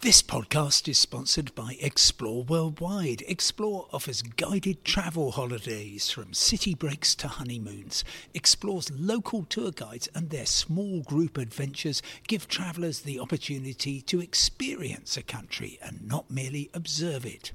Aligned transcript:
This 0.00 0.22
podcast 0.22 0.86
is 0.86 0.96
sponsored 0.96 1.52
by 1.56 1.76
Explore 1.80 2.44
Worldwide. 2.44 3.24
Explore 3.26 3.88
offers 3.92 4.22
guided 4.22 4.84
travel 4.84 5.32
holidays 5.32 6.08
from 6.08 6.34
city 6.34 6.72
breaks 6.72 7.16
to 7.16 7.26
honeymoons. 7.26 8.04
Explore's 8.32 8.92
local 8.92 9.42
tour 9.42 9.72
guides 9.72 10.08
and 10.14 10.30
their 10.30 10.46
small 10.46 11.00
group 11.00 11.36
adventures 11.36 12.00
give 12.28 12.46
travellers 12.46 13.00
the 13.00 13.18
opportunity 13.18 14.00
to 14.02 14.20
experience 14.20 15.16
a 15.16 15.22
country 15.22 15.80
and 15.82 16.06
not 16.06 16.30
merely 16.30 16.70
observe 16.72 17.26
it. 17.26 17.50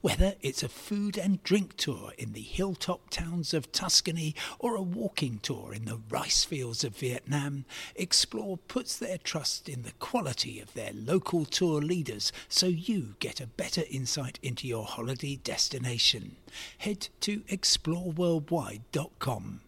Whether 0.00 0.34
it's 0.40 0.62
a 0.62 0.68
food 0.68 1.18
and 1.18 1.42
drink 1.42 1.76
tour 1.76 2.12
in 2.18 2.32
the 2.32 2.40
hilltop 2.40 3.10
towns 3.10 3.52
of 3.54 3.72
Tuscany 3.72 4.34
or 4.58 4.76
a 4.76 4.82
walking 4.82 5.40
tour 5.42 5.74
in 5.74 5.84
the 5.84 6.00
rice 6.08 6.44
fields 6.44 6.84
of 6.84 6.96
Vietnam, 6.96 7.64
Explore 7.94 8.56
puts 8.68 8.96
their 8.96 9.18
trust 9.18 9.68
in 9.68 9.82
the 9.82 9.92
quality 9.98 10.60
of 10.60 10.72
their 10.74 10.92
local 10.94 11.44
tour 11.44 11.80
leaders 11.80 12.32
so 12.48 12.66
you 12.66 13.16
get 13.18 13.40
a 13.40 13.46
better 13.46 13.82
insight 13.90 14.38
into 14.42 14.68
your 14.68 14.84
holiday 14.84 15.36
destination. 15.36 16.36
Head 16.78 17.08
to 17.20 17.40
exploreworldwide.com. 17.40 19.60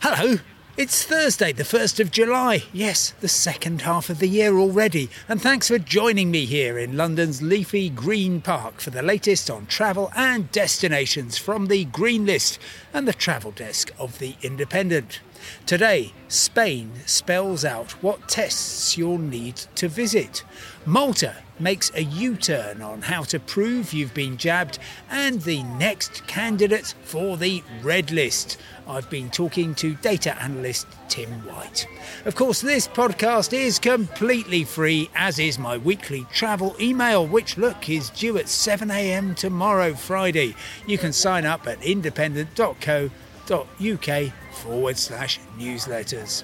Hello, 0.00 0.38
it's 0.76 1.04
Thursday, 1.04 1.52
the 1.52 1.62
1st 1.62 2.00
of 2.00 2.10
July. 2.10 2.64
Yes, 2.72 3.14
the 3.20 3.28
second 3.28 3.82
half 3.82 4.10
of 4.10 4.18
the 4.18 4.26
year 4.26 4.58
already. 4.58 5.08
And 5.28 5.40
thanks 5.40 5.68
for 5.68 5.78
joining 5.78 6.32
me 6.32 6.46
here 6.46 6.78
in 6.78 6.96
London's 6.96 7.40
leafy 7.40 7.88
Green 7.88 8.40
Park 8.40 8.80
for 8.80 8.90
the 8.90 9.02
latest 9.02 9.48
on 9.50 9.66
travel 9.66 10.10
and 10.16 10.50
destinations 10.50 11.38
from 11.38 11.66
the 11.66 11.84
Green 11.84 12.26
List 12.26 12.58
and 12.92 13.06
the 13.06 13.12
travel 13.12 13.52
desk 13.52 13.92
of 13.98 14.18
The 14.18 14.34
Independent. 14.42 15.20
Today, 15.64 16.12
Spain 16.26 16.90
spells 17.06 17.64
out 17.64 17.92
what 18.02 18.28
tests 18.28 18.98
you'll 18.98 19.18
need 19.18 19.56
to 19.76 19.86
visit. 19.86 20.42
Malta 20.84 21.36
makes 21.58 21.90
a 21.94 22.02
U 22.02 22.36
turn 22.36 22.82
on 22.82 23.02
how 23.02 23.22
to 23.24 23.38
prove 23.38 23.92
you've 23.92 24.14
been 24.14 24.36
jabbed, 24.36 24.78
and 25.10 25.40
the 25.42 25.62
next 25.62 26.26
candidate 26.26 26.94
for 27.02 27.36
the 27.36 27.62
Red 27.82 28.10
List. 28.10 28.58
I've 28.86 29.08
been 29.08 29.30
talking 29.30 29.74
to 29.76 29.94
data 29.94 30.40
analyst 30.42 30.86
Tim 31.08 31.30
White. 31.46 31.86
Of 32.24 32.34
course, 32.34 32.60
this 32.60 32.86
podcast 32.86 33.52
is 33.52 33.78
completely 33.78 34.64
free, 34.64 35.10
as 35.14 35.38
is 35.38 35.58
my 35.58 35.78
weekly 35.78 36.26
travel 36.32 36.76
email, 36.80 37.26
which, 37.26 37.56
look, 37.56 37.88
is 37.88 38.10
due 38.10 38.36
at 38.36 38.46
7am 38.46 39.36
tomorrow, 39.36 39.94
Friday. 39.94 40.54
You 40.86 40.98
can 40.98 41.12
sign 41.12 41.46
up 41.46 41.66
at 41.66 41.82
independent.co.uk 41.82 44.32
forward 44.52 44.98
slash 44.98 45.40
newsletters. 45.58 46.42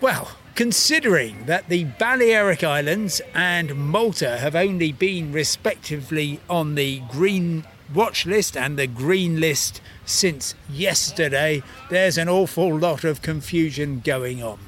Well, 0.00 0.30
considering 0.56 1.44
that 1.44 1.68
the 1.68 1.84
Balearic 1.84 2.64
Islands 2.64 3.20
and 3.34 3.76
Malta 3.76 4.38
have 4.38 4.56
only 4.56 4.90
been 4.90 5.30
respectively 5.30 6.40
on 6.48 6.74
the 6.74 7.00
green 7.10 7.64
watch 7.94 8.24
list 8.24 8.56
and 8.56 8.78
the 8.78 8.86
green 8.86 9.38
list 9.38 9.82
since 10.06 10.54
yesterday, 10.68 11.62
there's 11.90 12.16
an 12.16 12.28
awful 12.28 12.76
lot 12.76 13.04
of 13.04 13.20
confusion 13.20 14.00
going 14.02 14.42
on. 14.42 14.58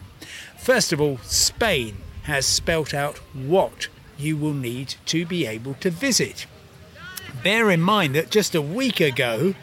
First 0.58 0.92
of 0.92 1.00
all, 1.00 1.18
Spain 1.22 1.96
has 2.24 2.44
spelt 2.44 2.92
out 2.92 3.16
what 3.32 3.88
you 4.18 4.36
will 4.36 4.52
need 4.52 4.96
to 5.06 5.24
be 5.24 5.46
able 5.46 5.72
to 5.74 5.90
visit. 5.90 6.46
Bear 7.42 7.70
in 7.70 7.80
mind 7.80 8.14
that 8.14 8.30
just 8.30 8.54
a 8.54 8.60
week 8.60 9.00
ago, 9.00 9.54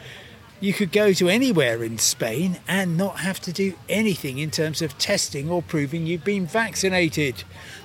you 0.60 0.72
could 0.72 0.92
go 0.92 1.12
to 1.12 1.28
anywhere 1.28 1.82
in 1.82 1.98
Spain 1.98 2.58
and 2.66 2.96
not 2.96 3.20
have 3.20 3.40
to 3.40 3.52
do 3.52 3.74
anything 3.88 4.38
in 4.38 4.50
terms 4.50 4.80
of 4.80 4.96
testing 4.98 5.50
or 5.50 5.62
proving 5.62 6.06
you've 6.06 6.24
been 6.24 6.46
vaccinated. 6.46 7.44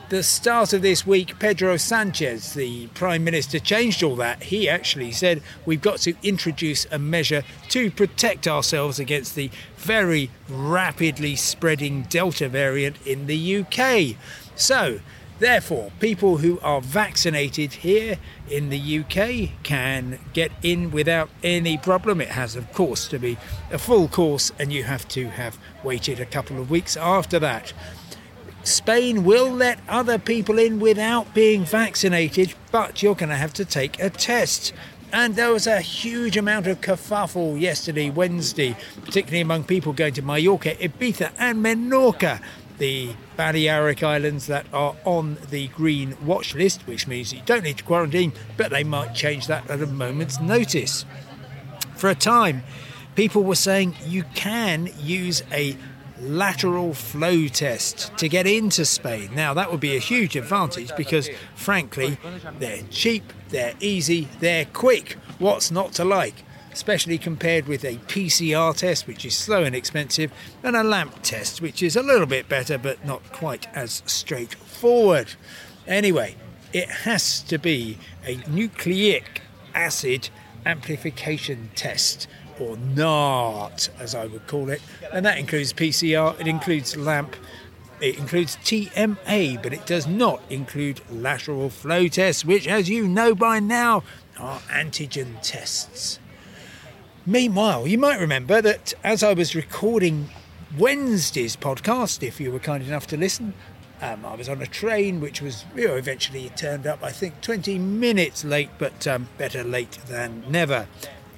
The 0.10 0.24
start 0.24 0.74
of 0.74 0.82
this 0.82 1.08
week, 1.08 1.40
Pedro 1.40 1.78
Sanchez, 1.78 2.54
the 2.54 2.88
Prime 2.88 3.24
Minister, 3.24 3.60
changed 3.60 4.04
all 4.04 4.18
that. 4.18 4.44
He 4.44 4.68
actually 4.68 5.12
said 5.14 5.42
we've 5.66 5.82
got 5.82 6.00
to 6.00 6.16
introduce 6.22 6.86
a 6.92 7.00
measure 7.00 7.44
to 7.70 7.90
protect 7.92 8.48
ourselves 8.48 9.00
against 9.00 9.36
the 9.36 9.50
very 9.78 10.30
rapidly 10.50 11.38
spreading 11.38 12.04
Delta 12.04 12.50
variant 12.50 12.98
in 13.06 13.28
the 13.28 13.58
UK. 13.58 14.18
So, 14.56 15.00
Therefore, 15.42 15.92
people 16.00 16.38
who 16.38 16.60
are 16.60 16.82
vaccinated 16.82 17.74
here 17.74 18.20
in 18.48 18.70
the 18.70 19.00
UK 19.00 19.50
can 19.64 20.20
get 20.34 20.52
in 20.62 20.92
without 20.92 21.32
any 21.42 21.80
problem. 21.80 22.22
It 22.22 22.28
has, 22.28 22.56
of 22.56 22.72
course, 22.74 23.08
to 23.08 23.18
be 23.18 23.40
a 23.72 23.80
full 23.80 24.08
course, 24.08 24.52
and 24.60 24.72
you 24.72 24.84
have 24.84 25.08
to 25.08 25.30
have 25.30 25.58
waited 25.84 26.20
a 26.20 26.28
couple 26.28 26.62
of 26.62 26.70
weeks 26.70 26.96
after 26.96 27.40
that. 27.40 27.74
Spain 28.64 29.24
will 29.24 29.52
let 29.52 29.80
other 29.90 30.20
people 30.20 30.60
in 30.60 30.80
without 30.80 31.34
being 31.34 31.66
vaccinated, 31.66 32.54
but 32.72 33.02
you're 33.02 33.16
going 33.16 33.30
to 33.30 33.36
have 33.36 33.54
to 33.54 33.66
take 33.66 34.00
a 34.00 34.12
test. 34.12 34.74
And 35.12 35.36
there 35.36 35.52
was 35.52 35.66
a 35.66 35.82
huge 35.82 36.38
amount 36.38 36.68
of 36.68 36.82
kerfuffle 36.82 37.60
yesterday, 37.60 38.12
Wednesday, 38.12 38.78
particularly 39.04 39.42
among 39.42 39.64
people 39.64 39.92
going 39.92 40.14
to 40.14 40.22
Mallorca, 40.22 40.76
Ibiza, 40.76 41.32
and 41.40 41.66
Menorca 41.66 42.42
the 42.82 43.14
Balearic 43.38 44.02
Islands 44.02 44.48
that 44.48 44.66
are 44.74 44.96
on 45.06 45.38
the 45.52 45.68
green 45.68 46.18
watch 46.26 46.56
list, 46.56 46.88
which 46.88 47.06
means 47.06 47.32
you 47.32 47.40
don't 47.46 47.64
need 47.64 47.78
to 47.78 47.84
quarantine, 47.84 48.34
but 48.58 48.72
they 48.72 48.84
might 48.84 49.14
change 49.14 49.46
that 49.46 49.70
at 49.70 49.84
a 49.84 49.86
moment's 49.86 50.40
notice. 50.42 51.06
For 51.96 52.10
a 52.10 52.16
time, 52.16 52.64
people 53.14 53.44
were 53.44 53.54
saying 53.54 53.98
you 54.08 54.24
can 54.34 54.90
use 54.98 55.44
a 55.52 55.78
lateral 56.20 56.96
flow 56.96 57.48
test 57.48 58.18
to 58.18 58.28
get 58.28 58.48
into 58.48 58.84
Spain. 58.84 59.30
Now, 59.36 59.54
that 59.54 59.70
would 59.70 59.80
be 59.80 59.96
a 59.96 60.00
huge 60.00 60.36
advantage 60.36 60.92
because, 60.98 61.30
frankly, 61.54 62.18
they're 62.58 62.82
cheap, 62.90 63.32
they're 63.50 63.76
easy, 63.80 64.28
they're 64.40 64.66
quick. 64.66 65.18
What's 65.38 65.70
not 65.70 65.94
to 65.94 66.04
like? 66.04 66.44
Especially 66.72 67.18
compared 67.18 67.68
with 67.68 67.84
a 67.84 67.98
PCR 68.08 68.76
test, 68.76 69.08
which 69.08 69.26
is 69.26 69.36
slow 69.36 69.64
and 69.64 69.76
expensive, 69.76 70.32
and 70.64 70.76
a 70.76 70.84
LAMP 70.84 71.22
test, 71.22 71.62
which 71.62 71.84
is 71.84 71.96
a 71.96 72.02
little 72.04 72.26
bit 72.26 72.48
better 72.48 72.78
but 72.78 73.06
not 73.06 73.22
quite 73.32 73.68
as 73.76 74.02
straightforward. 74.06 75.34
Anyway, 75.86 76.36
it 76.74 76.90
has 76.90 77.42
to 77.42 77.58
be 77.58 77.98
a 78.26 78.38
nucleic 78.48 79.42
acid 79.76 80.30
amplification 80.66 81.72
test, 81.76 82.28
or 82.60 82.78
NAAT 82.78 83.90
as 84.00 84.16
I 84.16 84.26
would 84.28 84.48
call 84.48 84.70
it, 84.70 84.82
and 85.12 85.26
that 85.26 85.38
includes 85.38 85.74
PCR, 85.74 86.40
it 86.40 86.48
includes 86.48 86.96
LAMP. 86.96 87.36
It 88.00 88.18
includes 88.18 88.56
TMA, 88.58 89.62
but 89.62 89.74
it 89.74 89.86
does 89.86 90.08
not 90.08 90.42
include 90.50 91.02
lateral 91.12 91.70
flow 91.70 92.08
tests, 92.08 92.44
which, 92.44 92.68
as 92.68 92.90
you 92.90 93.08
know 93.08 93.36
by 93.36 93.60
now, 93.60 94.04
are 94.40 94.60
antigen 94.62 95.40
tests. 95.44 96.18
Meanwhile, 97.26 97.86
you 97.86 98.00
might 98.00 98.20
remember 98.20 98.64
that 98.64 98.96
as 99.04 99.22
I 99.22 99.34
was 99.34 99.54
recording 99.54 100.30
Wednesday's 100.76 101.56
podcast, 101.56 102.24
if 102.24 102.42
you 102.42 102.52
were 102.52 102.58
kind 102.58 102.84
enough 102.84 103.06
to 103.08 103.18
listen, 103.18 103.54
um, 104.02 104.26
I 104.26 104.34
was 104.34 104.50
on 104.50 104.60
a 104.60 104.66
train 104.66 105.22
which 105.22 105.40
was, 105.40 105.64
you 105.76 105.88
know, 105.88 105.96
eventually 105.98 106.50
turned 106.56 106.88
up, 106.88 107.04
I 107.04 107.12
think, 107.12 107.40
20 107.42 107.78
minutes 107.78 108.44
late, 108.44 108.72
but 108.80 109.06
um, 109.06 109.30
better 109.38 109.64
late 109.64 110.00
than 110.08 110.44
never. 110.50 110.88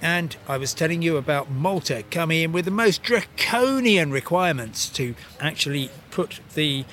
And 0.02 0.38
I 0.48 0.56
was 0.56 0.74
telling 0.74 1.02
you 1.02 1.18
about 1.18 1.52
Malta 1.52 2.06
coming 2.10 2.44
in 2.44 2.54
with 2.54 2.64
the 2.64 2.72
most 2.72 3.04
draconian 3.04 4.10
requirements 4.10 4.88
to 4.92 5.16
actually 5.42 5.90
put 6.12 6.40
the 6.54 6.86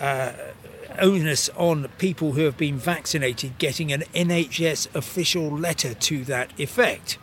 uh, 0.00 0.30
onus 1.00 1.50
on 1.56 1.88
people 1.98 2.32
who 2.32 2.42
have 2.42 2.56
been 2.56 2.78
vaccinated 2.78 3.58
getting 3.58 3.92
an 3.92 4.02
NHS 4.14 4.94
official 4.94 5.50
letter 5.50 5.94
to 5.94 6.24
that 6.26 6.52
effect 6.56 7.18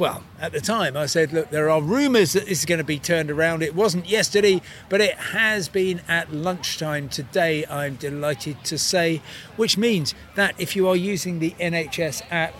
well, 0.00 0.22
at 0.40 0.52
the 0.52 0.62
time, 0.62 0.96
I 0.96 1.04
said, 1.04 1.30
look, 1.30 1.50
there 1.50 1.68
are 1.68 1.82
rumours 1.82 2.32
that 2.32 2.46
this 2.46 2.60
is 2.60 2.64
going 2.64 2.78
to 2.78 2.84
be 2.84 2.98
turned 2.98 3.30
around. 3.30 3.62
It 3.62 3.74
wasn't 3.74 4.08
yesterday, 4.08 4.62
but 4.88 5.02
it 5.02 5.14
has 5.14 5.68
been 5.68 6.00
at 6.08 6.32
lunchtime 6.32 7.10
today, 7.10 7.66
I'm 7.66 7.96
delighted 7.96 8.64
to 8.64 8.78
say, 8.78 9.20
which 9.56 9.76
means 9.76 10.14
that 10.36 10.54
if 10.58 10.74
you 10.74 10.88
are 10.88 10.96
using 10.96 11.38
the 11.38 11.50
NHS 11.60 12.22
app 12.30 12.54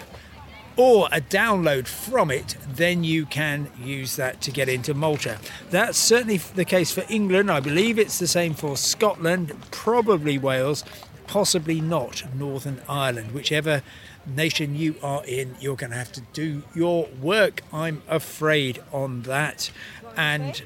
or 0.77 1.09
a 1.11 1.23
download 1.23 1.89
from 1.89 2.31
it, 2.31 2.59
then 2.69 3.05
you 3.05 3.25
can 3.25 3.71
use 3.83 4.17
that 4.17 4.43
to 4.43 4.51
get 4.51 4.69
into 4.69 4.93
Malta. 4.93 5.39
That's 5.71 5.97
certainly 5.97 6.37
the 6.37 6.67
case 6.67 6.93
for 6.93 7.05
England. 7.09 7.51
I 7.51 7.61
believe 7.61 7.99
it's 7.99 8.19
the 8.19 8.27
same 8.27 8.53
for 8.53 8.77
Scotland, 8.77 9.55
probably 9.71 10.37
Wales, 10.37 10.85
possibly 11.27 11.81
not 11.81 12.23
Northern 12.35 12.83
Ireland, 12.87 13.33
whichever 13.33 13.83
nation 14.27 14.77
you 14.77 14.97
are 15.03 15.25
in, 15.25 15.57
you're 15.61 15.77
going 15.77 15.91
to 15.91 15.97
have 15.97 16.13
to 16.13 16.23
do 16.33 16.63
your 16.75 17.09
work, 17.21 17.63
I'm 17.73 18.03
afraid, 18.09 18.83
on 18.93 19.23
that. 19.23 19.71
And 20.17 20.63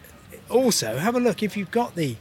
also, 0.50 0.98
have 0.98 1.14
a 1.14 1.20
look 1.20 1.42
if 1.42 1.56
you've 1.56 1.70
got 1.70 1.94
the 1.94 2.16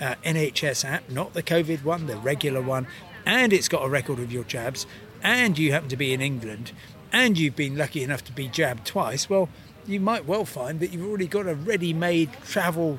uh, 0.00 0.14
NHS 0.24 0.84
app, 0.84 1.08
not 1.08 1.34
the 1.34 1.42
COVID 1.42 1.84
one, 1.84 2.06
the 2.06 2.16
regular 2.16 2.60
one, 2.60 2.86
and 3.24 3.52
it's 3.52 3.68
got 3.68 3.84
a 3.84 3.88
record 3.88 4.18
of 4.18 4.32
your 4.32 4.44
jabs, 4.44 4.86
and 5.22 5.58
you 5.58 5.72
happen 5.72 5.88
to 5.88 5.96
be 5.96 6.12
in 6.12 6.20
England, 6.20 6.72
and 7.12 7.38
you've 7.38 7.56
been 7.56 7.76
lucky 7.76 8.02
enough 8.02 8.24
to 8.24 8.32
be 8.32 8.48
jabbed 8.48 8.86
twice, 8.86 9.30
well, 9.30 9.48
you 9.86 10.00
might 10.00 10.26
well 10.26 10.44
find 10.44 10.80
that 10.80 10.92
you've 10.92 11.06
already 11.06 11.26
got 11.26 11.46
a 11.46 11.54
ready 11.54 11.92
made 11.92 12.32
travel 12.44 12.98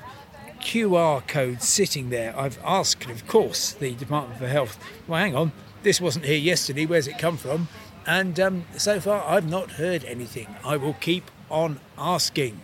QR 0.59 1.25
code 1.27 1.61
sitting 1.61 2.09
there. 2.09 2.37
I've 2.37 2.57
asked, 2.63 3.09
of 3.09 3.27
course, 3.27 3.73
the 3.73 3.93
Department 3.95 4.39
for 4.39 4.47
Health, 4.47 4.77
well, 5.07 5.19
hang 5.19 5.35
on, 5.35 5.51
this 5.83 6.01
wasn't 6.01 6.25
here 6.25 6.37
yesterday, 6.37 6.85
where's 6.85 7.07
it 7.07 7.17
come 7.17 7.37
from? 7.37 7.67
And 8.05 8.39
um, 8.39 8.65
so 8.77 8.99
far, 8.99 9.23
I've 9.25 9.49
not 9.49 9.71
heard 9.71 10.03
anything. 10.05 10.47
I 10.63 10.77
will 10.77 10.93
keep 10.93 11.29
on 11.49 11.79
asking. 11.97 12.59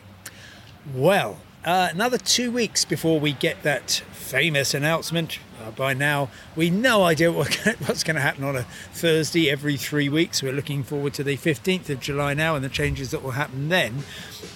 Well, 0.93 1.39
uh, 1.63 1.89
another 1.91 2.17
two 2.17 2.51
weeks 2.51 2.85
before 2.85 3.19
we 3.19 3.33
get 3.33 3.63
that 3.63 3.91
famous 4.11 4.73
announcement. 4.73 5.39
Uh, 5.61 5.71
by 5.71 5.93
now, 5.93 6.29
we 6.55 6.69
no 6.69 7.03
idea 7.03 7.31
what, 7.31 7.53
what's 7.85 8.03
going 8.03 8.15
to 8.15 8.21
happen 8.21 8.43
on 8.43 8.55
a 8.55 8.63
Thursday 8.93 9.49
every 9.49 9.75
three 9.75 10.07
weeks. 10.07 10.41
We're 10.41 10.53
looking 10.53 10.83
forward 10.83 11.13
to 11.15 11.23
the 11.23 11.35
15th 11.35 11.89
of 11.89 11.99
July 11.99 12.33
now 12.33 12.55
and 12.55 12.63
the 12.63 12.69
changes 12.69 13.11
that 13.11 13.21
will 13.21 13.31
happen 13.31 13.69
then. 13.69 14.03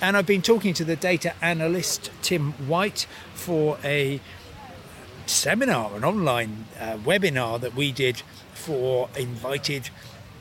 And 0.01 0.15
I've 0.15 0.25
been 0.25 0.41
talking 0.41 0.73
to 0.75 0.85
the 0.85 0.95
data 0.95 1.33
analyst 1.41 2.09
Tim 2.21 2.53
White 2.67 3.05
for 3.33 3.77
a 3.83 4.21
seminar, 5.25 5.95
an 5.95 6.03
online 6.03 6.65
uh, 6.79 6.97
webinar 6.97 7.59
that 7.61 7.75
we 7.75 7.91
did 7.91 8.21
for 8.53 9.09
invited 9.17 9.89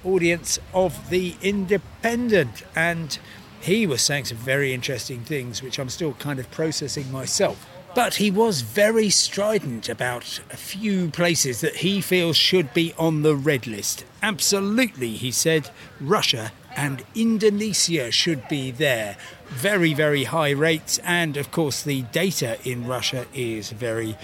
audience 0.05 0.58
of 0.75 1.11
the 1.11 1.37
Independent. 1.43 2.62
And 2.75 3.19
he 3.61 3.87
was 3.87 4.02
saying 4.02 4.26
some 4.26 4.38
very 4.38 4.73
interesting 4.73 5.20
things, 5.20 5.62
which 5.62 5.79
I'm 5.79 5.88
still 5.88 6.14
kind 6.14 6.38
of 6.38 6.50
processing 6.50 7.11
myself. 7.12 7.69
But 7.94 8.14
he 8.14 8.31
was 8.31 8.62
very 8.62 9.11
strident 9.11 9.88
about 9.88 10.40
a 10.50 10.56
few 10.56 11.11
places 11.11 11.61
that 11.61 11.76
he 11.76 12.00
feels 12.00 12.37
should 12.37 12.73
be 12.73 12.94
on 12.96 13.20
the 13.20 13.37
red 13.37 13.67
list. 13.67 14.06
Absolutely, 14.23 15.11
he 15.11 15.31
said, 15.31 15.70
Russia 16.00 16.52
and 16.75 17.05
Indonesia 17.14 18.11
should 18.11 18.49
be 18.49 18.70
there. 18.70 19.19
Very, 19.49 19.93
very 19.93 20.25
high 20.25 20.52
rates, 20.52 20.99
and 21.05 21.37
of 21.37 21.50
course, 21.50 21.82
the 21.82 22.02
data 22.02 22.58
in 22.64 22.87
Russia 22.87 23.26
is 23.35 23.70
very 23.70 24.17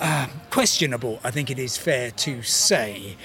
uh, 0.00 0.28
questionable, 0.50 1.20
I 1.24 1.30
think 1.30 1.50
it 1.50 1.58
is 1.58 1.76
fair 1.76 2.10
to 2.10 2.42
say. 2.42 3.16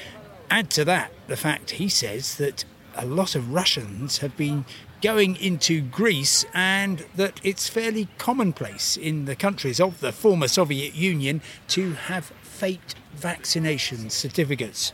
Add 0.49 0.69
to 0.71 0.85
that 0.85 1.11
the 1.27 1.37
fact 1.37 1.71
he 1.71 1.89
says 1.89 2.37
that 2.37 2.65
a 2.95 3.05
lot 3.05 3.35
of 3.35 3.53
Russians 3.53 4.19
have 4.19 4.35
been 4.35 4.65
going 5.01 5.35
into 5.37 5.81
Greece 5.81 6.45
and 6.53 7.05
that 7.15 7.39
it's 7.43 7.67
fairly 7.67 8.07
commonplace 8.17 8.97
in 8.97 9.25
the 9.25 9.35
countries 9.35 9.79
of 9.79 9.99
the 9.99 10.11
former 10.11 10.47
Soviet 10.47 10.93
Union 10.93 11.41
to 11.69 11.93
have 11.93 12.25
fake 12.41 12.93
vaccination 13.13 14.09
certificates. 14.09 14.93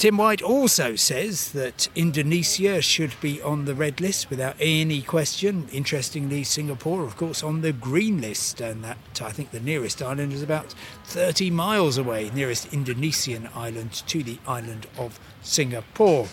Tim 0.00 0.16
White 0.16 0.40
also 0.40 0.96
says 0.96 1.52
that 1.52 1.90
Indonesia 1.94 2.80
should 2.80 3.12
be 3.20 3.42
on 3.42 3.66
the 3.66 3.74
red 3.74 4.00
list 4.00 4.30
without 4.30 4.56
any 4.58 5.02
question. 5.02 5.68
Interestingly, 5.72 6.42
Singapore, 6.42 7.04
of 7.04 7.18
course, 7.18 7.42
on 7.42 7.60
the 7.60 7.74
green 7.74 8.22
list, 8.22 8.62
and 8.62 8.82
that 8.82 9.20
I 9.20 9.30
think 9.30 9.50
the 9.50 9.60
nearest 9.60 10.00
island 10.00 10.32
is 10.32 10.42
about 10.42 10.74
30 11.04 11.50
miles 11.50 11.98
away, 11.98 12.30
nearest 12.34 12.72
Indonesian 12.72 13.50
island 13.54 13.92
to 14.06 14.22
the 14.22 14.38
island 14.46 14.86
of 14.96 15.20
Singapore. 15.42 16.28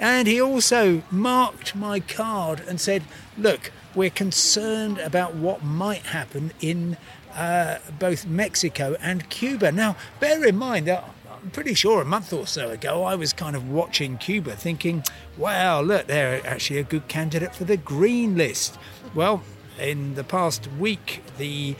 And 0.00 0.26
he 0.26 0.40
also 0.40 1.04
marked 1.12 1.76
my 1.76 2.00
card 2.00 2.64
and 2.66 2.80
said, 2.80 3.04
Look, 3.38 3.70
we're 3.94 4.10
concerned 4.10 4.98
about 4.98 5.36
what 5.36 5.62
might 5.62 6.06
happen 6.06 6.50
in 6.60 6.96
uh, 7.36 7.78
both 8.00 8.26
Mexico 8.26 8.96
and 9.00 9.30
Cuba. 9.30 9.70
Now, 9.70 9.94
bear 10.18 10.44
in 10.44 10.56
mind 10.56 10.88
that 10.88 11.08
I'm 11.42 11.50
pretty 11.50 11.74
sure 11.74 12.00
a 12.00 12.04
month 12.04 12.32
or 12.32 12.46
so 12.46 12.70
ago 12.70 13.02
I 13.02 13.16
was 13.16 13.32
kind 13.32 13.56
of 13.56 13.68
watching 13.68 14.16
Cuba 14.16 14.54
thinking, 14.54 15.02
wow, 15.36 15.80
look, 15.80 16.06
they're 16.06 16.46
actually 16.46 16.78
a 16.78 16.84
good 16.84 17.08
candidate 17.08 17.52
for 17.52 17.64
the 17.64 17.76
green 17.76 18.36
list. 18.36 18.78
Well, 19.12 19.42
in 19.80 20.14
the 20.14 20.22
past 20.22 20.68
week, 20.78 21.24
the 21.38 21.74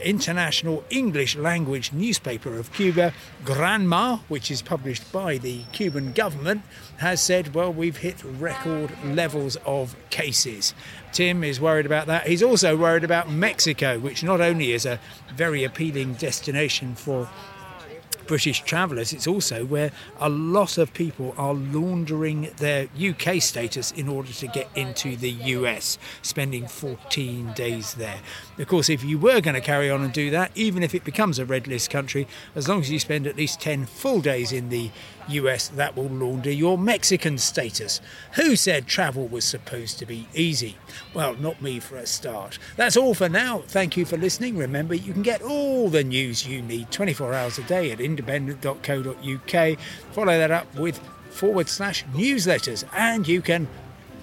international 0.00 0.84
English 0.88 1.36
language 1.36 1.92
newspaper 1.92 2.56
of 2.56 2.72
Cuba, 2.72 3.12
Granma, 3.44 4.20
which 4.28 4.50
is 4.50 4.62
published 4.62 5.12
by 5.12 5.36
the 5.36 5.64
Cuban 5.72 6.12
government, 6.12 6.62
has 6.96 7.20
said, 7.20 7.54
well, 7.54 7.70
we've 7.70 7.98
hit 7.98 8.22
record 8.24 8.90
levels 9.04 9.56
of 9.66 9.96
cases. 10.08 10.72
Tim 11.12 11.44
is 11.44 11.60
worried 11.60 11.84
about 11.84 12.06
that. 12.06 12.26
He's 12.26 12.42
also 12.42 12.74
worried 12.74 13.04
about 13.04 13.30
Mexico, 13.30 13.98
which 13.98 14.22
not 14.22 14.40
only 14.40 14.72
is 14.72 14.86
a 14.86 14.98
very 15.34 15.62
appealing 15.62 16.14
destination 16.14 16.94
for 16.94 17.28
British 18.28 18.62
travellers, 18.62 19.12
it's 19.12 19.26
also 19.26 19.64
where 19.64 19.90
a 20.20 20.28
lot 20.28 20.78
of 20.78 20.92
people 20.92 21.34
are 21.36 21.54
laundering 21.54 22.50
their 22.58 22.86
UK 22.96 23.42
status 23.42 23.90
in 23.92 24.08
order 24.08 24.32
to 24.32 24.46
get 24.46 24.68
into 24.76 25.16
the 25.16 25.30
US, 25.30 25.98
spending 26.22 26.68
14 26.68 27.52
days 27.54 27.94
there. 27.94 28.20
Of 28.58 28.68
course, 28.68 28.88
if 28.88 29.02
you 29.02 29.18
were 29.18 29.40
going 29.40 29.54
to 29.54 29.60
carry 29.60 29.90
on 29.90 30.02
and 30.02 30.12
do 30.12 30.30
that, 30.30 30.52
even 30.54 30.82
if 30.82 30.94
it 30.94 31.04
becomes 31.04 31.38
a 31.38 31.46
red 31.46 31.66
list 31.66 31.90
country, 31.90 32.28
as 32.54 32.68
long 32.68 32.80
as 32.80 32.90
you 32.90 32.98
spend 32.98 33.26
at 33.26 33.36
least 33.36 33.60
10 33.60 33.86
full 33.86 34.20
days 34.20 34.52
in 34.52 34.68
the 34.68 34.90
US, 35.28 35.68
that 35.68 35.96
will 35.96 36.08
launder 36.08 36.50
your 36.50 36.78
Mexican 36.78 37.38
status. 37.38 38.00
Who 38.34 38.56
said 38.56 38.86
travel 38.86 39.28
was 39.28 39.44
supposed 39.44 39.98
to 39.98 40.06
be 40.06 40.26
easy? 40.34 40.76
Well, 41.14 41.34
not 41.34 41.60
me 41.60 41.80
for 41.80 41.96
a 41.96 42.06
start. 42.06 42.58
That's 42.76 42.96
all 42.96 43.14
for 43.14 43.28
now. 43.28 43.62
Thank 43.66 43.96
you 43.96 44.04
for 44.04 44.16
listening. 44.16 44.56
Remember, 44.56 44.94
you 44.94 45.12
can 45.12 45.22
get 45.22 45.42
all 45.42 45.88
the 45.88 46.04
news 46.04 46.46
you 46.46 46.62
need 46.62 46.90
24 46.90 47.34
hours 47.34 47.58
a 47.58 47.62
day 47.62 47.90
at 47.90 48.00
independent.co.uk. 48.18 49.78
Follow 50.12 50.38
that 50.38 50.50
up 50.50 50.74
with 50.74 50.98
forward 51.30 51.68
slash 51.68 52.04
newsletters, 52.06 52.84
and 52.94 53.26
you 53.26 53.40
can 53.40 53.68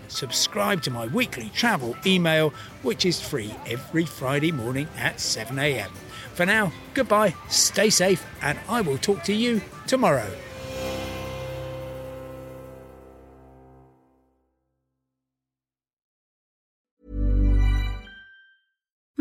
subscribe 0.07 0.81
to 0.83 0.92
my 0.92 1.07
weekly 1.07 1.51
travel 1.56 1.95
email, 2.06 2.50
which 2.83 3.06
is 3.06 3.21
free 3.21 3.53
every 3.65 4.06
Friday 4.06 4.51
morning 4.51 4.88
at 4.97 5.15
7am. 5.18 5.89
For 6.33 6.45
now, 6.45 6.71
goodbye, 6.94 7.33
stay 7.50 7.89
safe, 7.89 8.25
and 8.42 8.59
I 8.68 8.81
will 8.81 8.97
talk 8.97 9.24
to 9.24 9.33
you 9.33 9.62
tomorrow. 9.88 10.30